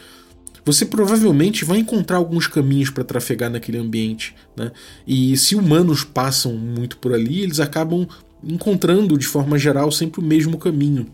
[0.67, 4.71] Você provavelmente vai encontrar alguns caminhos para trafegar naquele ambiente, né?
[5.07, 8.07] E se humanos passam muito por ali, eles acabam
[8.45, 11.07] encontrando de forma geral sempre o mesmo caminho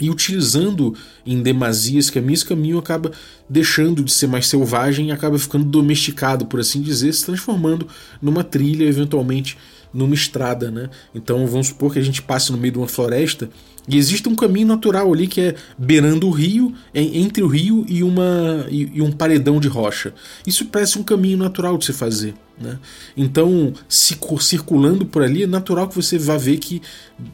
[0.00, 3.12] e utilizando em demasia esse caminho, esse caminho acaba
[3.48, 7.86] deixando de ser mais selvagem e acaba ficando domesticado, por assim dizer, se transformando
[8.20, 9.56] numa trilha, eventualmente
[9.92, 10.90] numa estrada, né?
[11.14, 13.48] Então vamos supor que a gente passe no meio de uma floresta
[13.88, 18.02] e existe um caminho natural ali que é beirando o rio, entre o rio e,
[18.02, 20.12] uma, e, e um paredão de rocha.
[20.46, 22.34] Isso parece um caminho natural de se fazer.
[22.58, 22.78] Né?
[23.16, 26.80] Então, se circulando por ali, é natural que você vá ver que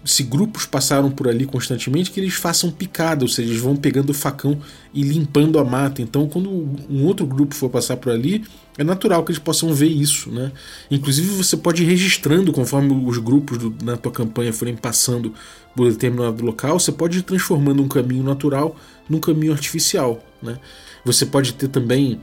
[0.04, 4.11] se grupos passaram por ali constantemente, que eles façam picada, ou seja, eles vão pegando
[4.11, 4.58] o facão
[4.92, 6.02] e limpando a mata.
[6.02, 8.44] Então, quando um outro grupo for passar por ali,
[8.76, 10.30] é natural que eles possam ver isso.
[10.30, 10.50] Né?
[10.90, 15.32] Inclusive, você pode ir registrando conforme os grupos do, na tua campanha forem passando
[15.74, 18.76] por determinado local, você pode ir transformando um caminho natural
[19.08, 20.22] num caminho artificial.
[20.42, 20.58] Né?
[21.04, 22.20] Você pode ter também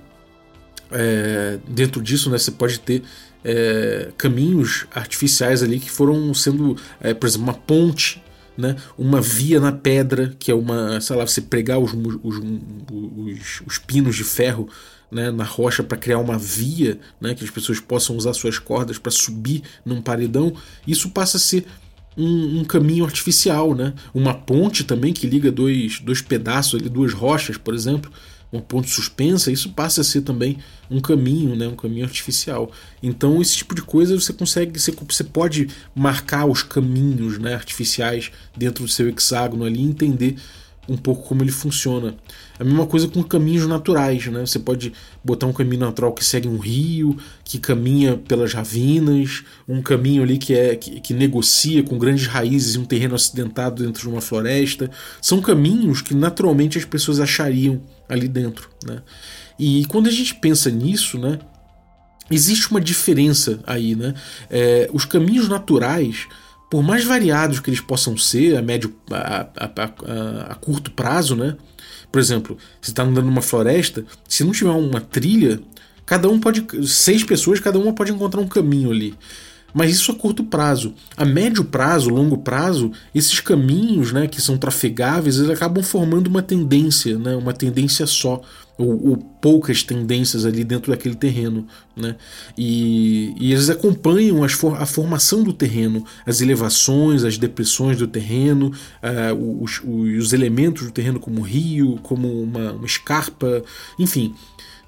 [0.91, 3.03] é, dentro disso, né, você pode ter
[3.43, 8.21] é, caminhos artificiais ali que foram sendo, é, por exemplo, uma ponte,
[8.57, 12.41] né, uma via na pedra, que é uma, sei lá, você pregar os, os,
[12.91, 14.67] os, os pinos de ferro
[15.11, 18.97] né, na rocha para criar uma via, né, que as pessoas possam usar suas cordas
[18.97, 20.53] para subir num paredão,
[20.85, 21.65] isso passa a ser
[22.17, 23.93] um, um, caminho artificial, né?
[24.13, 28.11] Uma ponte também que liga dois, dois pedaços ali, duas rochas, por exemplo,
[28.51, 30.57] uma ponte suspensa, isso passa a ser também
[30.89, 32.71] um caminho, né, um caminho artificial.
[33.01, 38.31] Então esse tipo de coisa você consegue, você, você pode marcar os caminhos, né, artificiais
[38.57, 40.35] dentro do seu hexágono ali, e entender
[40.89, 42.15] um pouco como ele funciona.
[42.57, 44.45] A mesma coisa com caminhos naturais, né?
[44.45, 44.91] Você pode
[45.23, 50.37] botar um caminho natural que segue um rio, que caminha pelas ravinas, um caminho ali
[50.37, 54.21] que é que, que negocia com grandes raízes em um terreno acidentado dentro de uma
[54.21, 54.89] floresta.
[55.21, 59.01] São caminhos que naturalmente as pessoas achariam ali dentro, né?
[59.57, 61.39] E quando a gente pensa nisso, né?
[62.31, 64.13] Existe uma diferença aí, né?
[64.49, 66.27] É, os caminhos naturais
[66.69, 71.35] por mais variados que eles possam ser a médio a, a, a, a curto prazo,
[71.35, 71.57] né?
[72.11, 75.59] Por exemplo, se está andando numa floresta, se não tiver uma trilha,
[76.05, 79.15] cada um pode seis pessoas, cada uma pode encontrar um caminho ali.
[79.73, 80.93] Mas isso a curto prazo.
[81.15, 86.41] A médio prazo, longo prazo, esses caminhos, né, que são trafegáveis, eles acabam formando uma
[86.41, 88.41] tendência, né, uma tendência só
[88.79, 91.67] ou, ou, poucas tendências ali dentro daquele terreno.
[91.97, 92.15] Né?
[92.57, 98.71] E, e eles acompanham for, a formação do terreno, as elevações, as depressões do terreno,
[99.03, 103.61] uh, os, os, elementos do terreno, como rio, como uma, uma escarpa,
[103.99, 104.33] enfim.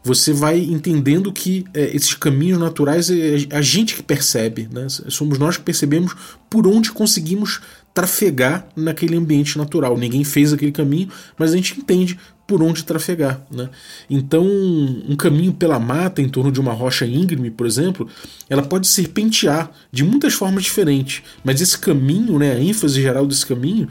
[0.04, 4.88] Você vai entendendo que é, esses caminhos naturais é a gente que percebe, né?
[4.90, 6.16] somos nós que percebemos
[6.50, 7.62] por onde conseguimos
[7.94, 9.98] trafegar naquele ambiente natural.
[9.98, 13.46] Ninguém fez aquele caminho, mas a gente entende por onde trafegar.
[13.52, 13.70] Né?
[14.10, 18.08] Então, um caminho pela mata em torno de uma rocha íngreme, por exemplo,
[18.50, 23.46] ela pode serpentear de muitas formas diferentes, mas esse caminho, né, a ênfase geral desse
[23.46, 23.88] caminho,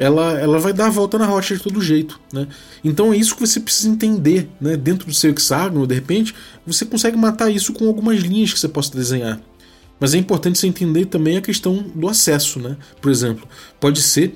[0.00, 2.18] ela, ela vai dar a volta na rocha de todo jeito.
[2.32, 2.48] Né?
[2.82, 4.48] Então é isso que você precisa entender.
[4.58, 4.74] Né?
[4.74, 6.34] Dentro do seu hexágono, de repente,
[6.66, 9.38] você consegue matar isso com algumas linhas que você possa desenhar.
[10.00, 12.58] Mas é importante você entender também a questão do acesso.
[12.58, 12.78] Né?
[12.98, 13.46] Por exemplo,
[13.78, 14.34] pode ser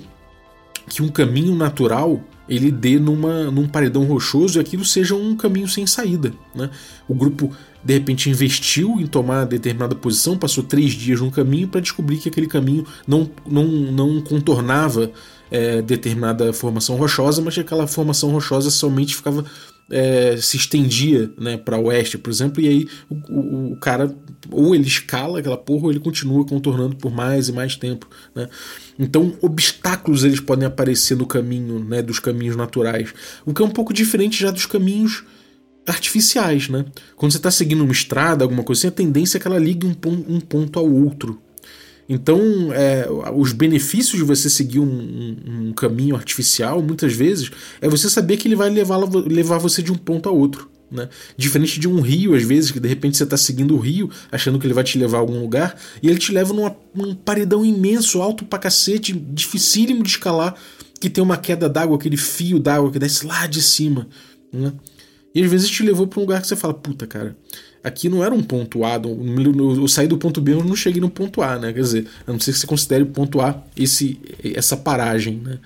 [0.89, 5.69] que um caminho natural ele dê numa, num paredão rochoso e aquilo seja um caminho
[5.69, 6.33] sem saída.
[6.55, 6.69] Né?
[7.09, 7.51] O grupo
[7.83, 12.29] de repente investiu em tomar determinada posição, passou três dias num caminho para descobrir que
[12.29, 15.11] aquele caminho não, não, não contornava
[15.51, 19.45] é, determinada formação rochosa, mas que aquela formação rochosa somente ficava
[19.91, 24.15] é, se estendia né, para oeste, por exemplo, e aí o, o, o, cara
[24.51, 28.09] ou ele escala aquela porra ou ele continua contornando por mais e mais tempo.
[28.35, 28.49] Né?
[28.99, 33.13] Então, obstáculos eles podem aparecer no caminho né, dos caminhos naturais,
[33.45, 35.25] o que é um pouco diferente já dos caminhos
[35.87, 36.69] artificiais.
[36.69, 36.85] Né?
[37.17, 39.87] Quando você está seguindo uma estrada, alguma coisa assim, a tendência é que ela ligue
[39.87, 39.95] um,
[40.29, 41.41] um ponto ao outro.
[42.09, 42.39] Então,
[42.73, 48.11] é, os benefícios de você seguir um, um, um, caminho artificial, muitas vezes, é você
[48.11, 50.71] saber que ele vai levar, levar você de um ponto a outro.
[50.91, 51.09] Né?
[51.37, 54.59] Diferente de um rio, às vezes, que de repente você está seguindo o rio, achando
[54.59, 57.65] que ele vai te levar a algum lugar, e ele te leva numa, num paredão
[57.65, 60.55] imenso, alto pra cacete, dificílimo de escalar,
[61.01, 64.07] que tem uma queda d'água, aquele fio d'água que desce lá de cima.
[64.53, 64.73] Né?
[65.35, 67.37] E às vezes te levou para um lugar que você fala, puta, cara,
[67.85, 68.95] aqui não era um ponto A.
[68.95, 71.73] Eu saí do ponto B, eu não cheguei no ponto A, né?
[71.73, 75.59] Quer dizer, a não ser que você considere o ponto A esse, essa paragem, né?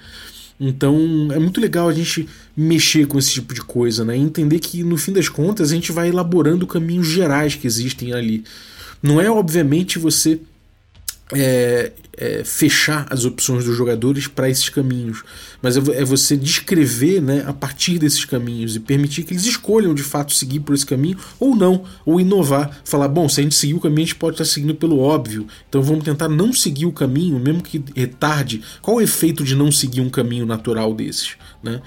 [0.61, 4.19] Então é muito legal a gente mexer com esse tipo de coisa, né?
[4.19, 8.13] E entender que no fim das contas a gente vai elaborando caminhos gerais que existem
[8.13, 8.43] ali.
[9.01, 10.41] Não é obviamente você
[11.35, 15.23] é, é, fechar as opções dos jogadores para esses caminhos,
[15.63, 19.95] mas é, é, você descrever né, a partir desses caminhos e permitir que eles escolham
[19.95, 23.55] de fato seguir por esse caminho ou não, ou inovar, falar: bom, se a gente
[23.55, 26.87] seguir o caminho, a gente pode estar seguindo pelo óbvio, então vamos tentar não seguir
[26.87, 28.63] o caminho, mesmo que retarde.
[28.81, 31.37] Qual o efeito de não seguir um caminho natural desses?
[31.63, 31.81] Né?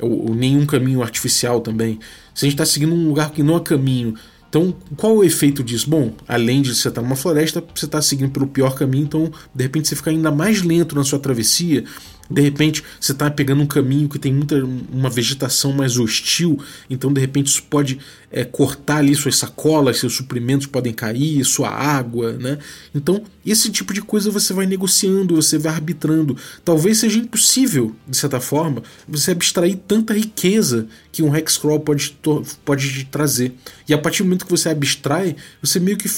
[0.00, 1.98] Ou, ou nenhum caminho artificial também.
[2.34, 4.14] Se a gente está seguindo um lugar que não é caminho
[4.54, 5.90] então, qual o efeito disso?
[5.90, 9.64] Bom, além de você estar numa floresta, você está seguindo pelo pior caminho, então de
[9.64, 11.82] repente você fica ainda mais lento na sua travessia,
[12.30, 16.58] de repente você está pegando um caminho que tem muita uma vegetação mais hostil,
[16.88, 17.98] então de repente isso pode
[18.30, 22.58] é, cortar ali suas sacolas, seus suprimentos podem cair, sua água, né?
[22.94, 26.36] Então esse tipo de coisa você vai negociando, você vai arbitrando.
[26.64, 32.16] Talvez seja impossível, de certa forma, você abstrair tanta riqueza que um hexcrawl pode,
[32.64, 33.52] pode te trazer.
[33.88, 36.08] E a partir do momento que você abstrai, você meio que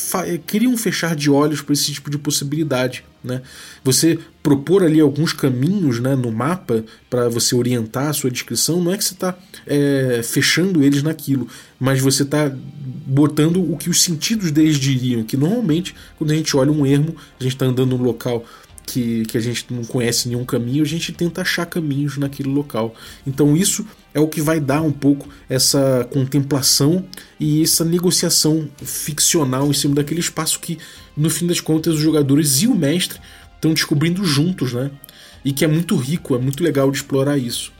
[0.46, 3.04] cria um fechar de olhos para esse tipo de possibilidade.
[3.26, 3.42] Né?
[3.82, 8.92] Você propor ali alguns caminhos né, no mapa para você orientar a sua descrição, não
[8.92, 9.36] é que você está
[9.66, 12.50] é, fechando eles naquilo, mas você está
[13.06, 17.16] botando o que os sentidos deles diriam, que normalmente, quando a gente olha um ermo,
[17.38, 18.44] a gente está andando num local
[18.86, 22.94] que, que a gente não conhece nenhum caminho, a gente tenta achar caminhos naquele local.
[23.26, 23.84] Então isso
[24.16, 27.04] é o que vai dar um pouco essa contemplação
[27.38, 30.78] e essa negociação ficcional em cima daquele espaço que,
[31.14, 33.20] no fim das contas, os jogadores e o mestre
[33.54, 34.90] estão descobrindo juntos, né?
[35.44, 37.70] E que é muito rico, é muito legal de explorar isso.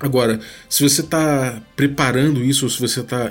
[0.00, 3.30] Agora, se você está preparando isso, ou se você está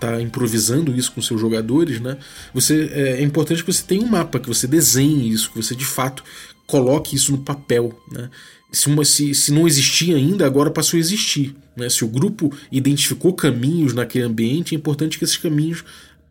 [0.00, 2.16] tá improvisando isso com seus jogadores, né,
[2.54, 5.76] você, é, é, importante que você tenha um mapa, que você desenhe isso, que você
[5.76, 6.24] de fato
[6.66, 7.92] coloque isso no papel.
[8.10, 8.30] Né?
[8.72, 11.54] Se, uma, se, se não existia ainda, agora passou a existir.
[11.76, 11.90] Né?
[11.90, 15.84] Se o grupo identificou caminhos naquele ambiente, é importante que esses caminhos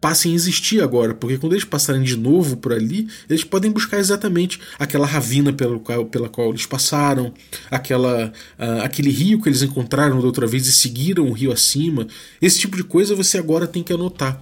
[0.06, 3.98] passem a existir agora, porque quando eles passarem de novo por ali, eles podem buscar
[3.98, 7.34] exatamente aquela ravina pela qual, pela qual eles passaram,
[7.72, 12.06] aquela, uh, aquele rio que eles encontraram da outra vez e seguiram o rio acima.
[12.40, 14.40] Esse tipo de coisa você agora tem que anotar.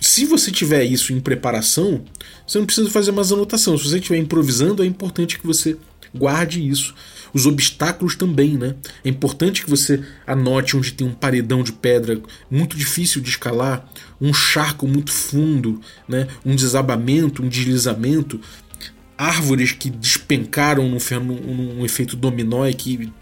[0.00, 2.02] Se você tiver isso em preparação,
[2.46, 3.76] você não precisa fazer mais anotação.
[3.76, 5.76] Se você estiver improvisando, é importante que você
[6.14, 6.94] guarde isso
[7.36, 8.74] os obstáculos também, né?
[9.04, 12.18] É importante que você anote onde tem um paredão de pedra
[12.50, 13.86] muito difícil de escalar,
[14.18, 16.28] um charco muito fundo, né?
[16.46, 18.40] Um desabamento, um deslizamento,
[19.18, 23.12] árvores que despencaram num, num, num efeito dominó e que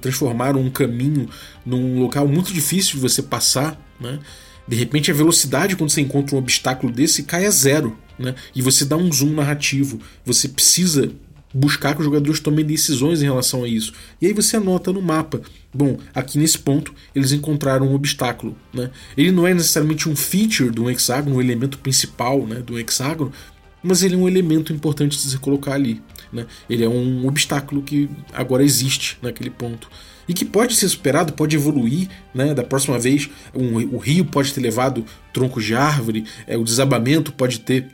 [0.00, 1.28] transformaram um caminho
[1.64, 4.20] num local muito difícil de você passar, né?
[4.68, 8.36] De repente a velocidade quando você encontra um obstáculo desse cai a zero, né?
[8.54, 10.00] E você dá um zoom narrativo.
[10.24, 11.10] Você precisa
[11.56, 13.92] buscar que os jogadores tomem decisões em relação a isso.
[14.20, 15.40] E aí você anota no mapa.
[15.72, 18.56] Bom, aqui nesse ponto eles encontraram um obstáculo.
[18.72, 18.90] Né?
[19.16, 23.32] Ele não é necessariamente um feature do hexágono, um elemento principal né, do hexágono,
[23.82, 26.02] mas ele é um elemento importante de se colocar ali.
[26.30, 26.46] Né?
[26.68, 29.88] Ele é um obstáculo que agora existe naquele ponto
[30.28, 32.52] e que pode ser superado, pode evoluir, né?
[32.52, 37.32] Da próxima vez, um, o rio pode ter levado troncos de árvore, é, o desabamento
[37.32, 37.86] pode ter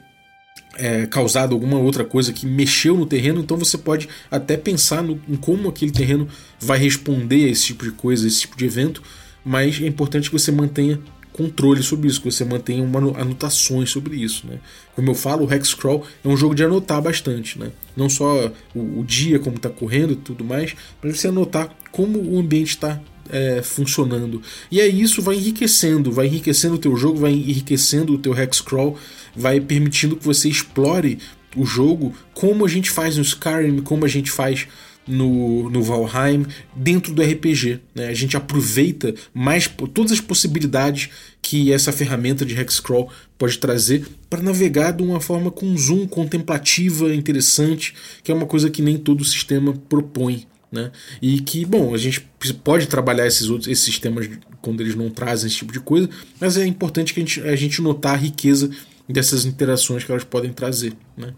[0.76, 5.20] é, causado alguma outra coisa que mexeu no terreno, então você pode até pensar no,
[5.28, 6.28] em como aquele terreno
[6.60, 9.02] vai responder a esse tipo de coisa, esse tipo de evento,
[9.44, 10.98] mas é importante que você mantenha
[11.32, 14.46] controle sobre isso, que você mantenha uma anotações sobre isso.
[14.46, 14.58] Né?
[14.94, 17.72] Como eu falo, o Hexcrawl é um jogo de anotar bastante, né?
[17.96, 22.18] não só o, o dia, como está correndo e tudo mais, mas você anotar como
[22.18, 24.42] o ambiente está é, funcionando.
[24.70, 28.98] E aí isso vai enriquecendo, vai enriquecendo o teu jogo, vai enriquecendo o teu Hexcrawl,
[29.34, 31.18] vai permitindo que você explore
[31.56, 34.66] o jogo como a gente faz no Skyrim, como a gente faz
[35.06, 37.80] no, no Valheim dentro do RPG.
[37.94, 38.08] Né?
[38.08, 44.42] A gente aproveita mais todas as possibilidades que essa ferramenta de Hexcrawl pode trazer para
[44.42, 49.24] navegar de uma forma com zoom contemplativa, interessante, que é uma coisa que nem todo
[49.24, 50.46] sistema propõe.
[50.70, 50.90] Né?
[51.20, 52.26] E que, bom, a gente
[52.64, 54.30] pode trabalhar esses outros esses sistemas
[54.62, 56.08] quando eles não trazem esse tipo de coisa,
[56.40, 58.70] mas é importante que a gente, a gente notar a riqueza
[59.12, 60.94] dessas interações que elas podem trazer.
[61.16, 61.32] Né?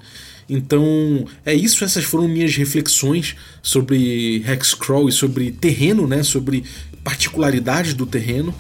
[0.49, 6.23] Então, é isso, essas foram minhas reflexões sobre Hexcrawl e sobre terreno, né?
[6.23, 6.65] Sobre
[7.03, 8.55] particularidades do terreno.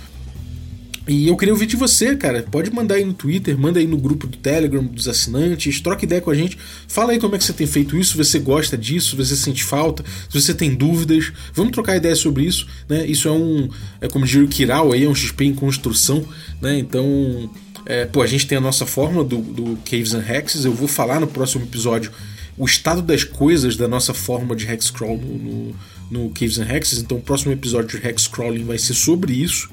[1.06, 2.42] E eu queria ouvir de você, cara.
[2.50, 6.20] Pode mandar aí no Twitter, manda aí no grupo do Telegram dos assinantes, troca ideia
[6.20, 6.56] com a gente.
[6.88, 9.36] Fala aí como é que você tem feito isso, se você gosta disso, se você
[9.36, 11.30] sente falta, se você tem dúvidas.
[11.52, 13.06] Vamos trocar ideia sobre isso, né?
[13.06, 13.68] Isso é um,
[14.00, 16.26] é como diria o Kiral aí, é um XP em construção,
[16.60, 16.78] né?
[16.78, 17.50] Então,
[17.84, 20.64] é, pô, a gente tem a nossa fórmula do, do Caves and Hexes.
[20.64, 22.12] Eu vou falar no próximo episódio
[22.56, 25.76] o estado das coisas da nossa fórmula de Hexcrawl no, no,
[26.10, 27.00] no Caves and Hexes.
[27.00, 29.68] Então, o próximo episódio de Hexcrawling vai ser sobre isso.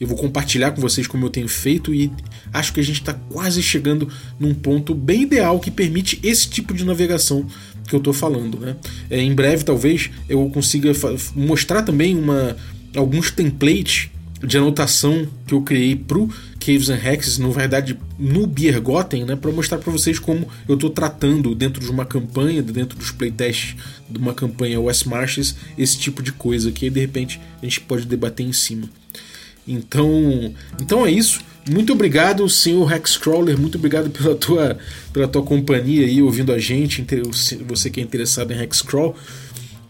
[0.00, 2.10] Eu vou compartilhar com vocês como eu tenho feito e
[2.52, 4.08] acho que a gente está quase chegando
[4.38, 7.46] num ponto bem ideal que permite esse tipo de navegação
[7.86, 8.58] que eu estou falando.
[8.58, 8.76] Né?
[9.10, 10.90] É, em breve, talvez, eu consiga
[11.34, 12.56] mostrar também uma,
[12.96, 14.08] alguns templates
[14.42, 19.52] de anotação que eu criei pro Caves and Hexes, na verdade no Biergotten, né, para
[19.52, 23.76] mostrar para vocês como eu estou tratando dentro de uma campanha, dentro dos playtests
[24.08, 28.06] de uma campanha West Marches, esse tipo de coisa que de repente a gente pode
[28.06, 28.88] debater em cima.
[29.66, 31.40] Então, então é isso.
[31.68, 34.78] Muito obrigado, senhor Hexcrawler, muito obrigado pela tua,
[35.12, 37.06] pela tua companhia aí, ouvindo a gente,
[37.66, 39.14] você que é interessado em Hexcrawl.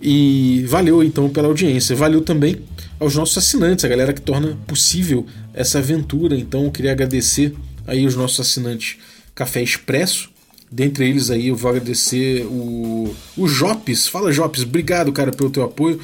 [0.02, 1.94] E valeu então pela audiência.
[1.94, 2.61] Valeu também
[2.98, 6.37] aos nossos assinantes, a galera que torna possível essa aventura.
[6.37, 7.54] Então eu queria agradecer
[7.87, 8.96] aí os nossos assinantes
[9.35, 10.30] Café Expresso.
[10.72, 14.06] Dentre eles aí eu vou agradecer o, o Jopes.
[14.06, 16.00] Fala Jopes, obrigado cara pelo teu apoio.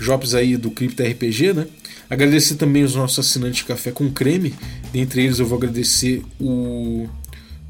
[0.00, 1.66] Jopes aí do Cripto RPG, né?
[2.12, 4.52] Agradecer também os nossos assinantes Café com Creme.
[4.92, 7.08] Dentre eles eu vou agradecer o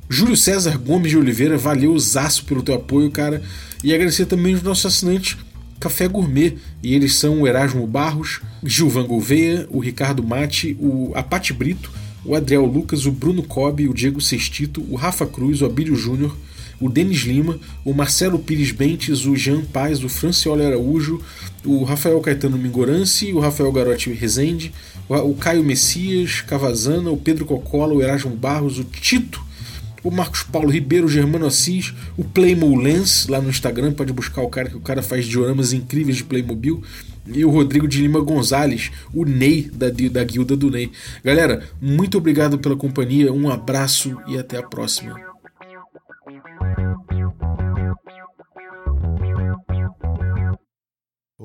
[0.09, 1.57] Júlio César Gomes de Oliveira.
[1.57, 3.40] Valeu, Zaço, pelo teu apoio, cara.
[3.85, 5.38] E agradecer também os nossos assinantes
[5.78, 11.52] Café Gourmet, e eles são o Erasmo Barros, Gilvan Gouveia, o Ricardo Mate, o Apate
[11.52, 11.92] Brito,
[12.24, 16.37] o Adriel Lucas, o Bruno Cobb, o Diego Sestito, o Rafa Cruz, o Abílio Júnior,
[16.83, 21.23] o Denis Lima, o Marcelo Pires Bentes, o Jean Paz, o Franciolo Araújo,
[21.64, 24.73] o Rafael Caetano Mingorance, o Rafael Garotti Rezende,
[25.09, 29.40] o Caio Messias, Cavazana, o Pedro Cocola, o Erasmo Barros, o Tito,
[30.03, 34.42] o Marcos Paulo Ribeiro, o Germano Assis, o Playmo Lens lá no Instagram, pode buscar
[34.42, 36.83] o cara que o cara faz dioramas incríveis de Playmobil.
[37.33, 40.90] E o Rodrigo de Lima Gonzalez, o Ney da, da guilda do Ney.
[41.23, 45.32] Galera, muito obrigado pela companhia, um abraço e até a próxima.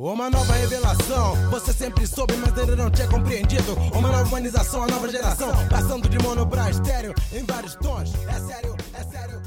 [0.07, 3.73] Uma nova revelação, você sempre soube, mas ainda não tinha compreendido.
[3.93, 8.13] Uma nova humanização, a nova geração, passando de mono pra estéreo em vários tons.
[8.25, 9.41] É sério, é sério.